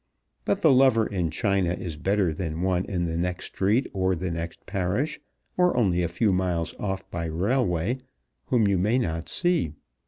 [0.45, 4.31] But the lover in China is better than one in the next street or the
[4.31, 5.19] next parish,
[5.57, 7.99] or only a few miles off by railway,
[8.47, 9.73] whom you may not see.